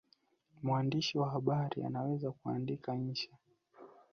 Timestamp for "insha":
2.95-3.29